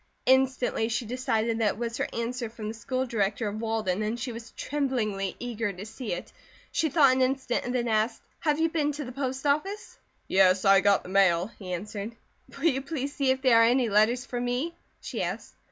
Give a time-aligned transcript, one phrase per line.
[0.25, 4.19] Instantly she decided that it was her answer from the School Director of Walden and
[4.19, 6.33] she was tremblingly eager to see it.
[6.71, 10.65] She thought an instant and then asked: "Have you been to the post office?" "Yes,
[10.65, 12.15] I got the mail," he answered.
[12.57, 15.53] "Will you please see if there are any letters for me?" she asked.